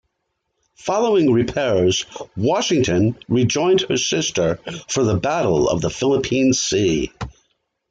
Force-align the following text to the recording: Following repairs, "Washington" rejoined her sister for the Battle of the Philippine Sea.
Following 0.79 1.31
repairs, 1.31 2.07
"Washington" 2.35 3.15
rejoined 3.27 3.81
her 3.81 3.97
sister 3.97 4.59
for 4.87 5.03
the 5.03 5.13
Battle 5.17 5.69
of 5.69 5.81
the 5.81 5.91
Philippine 5.91 6.53
Sea. 6.53 7.11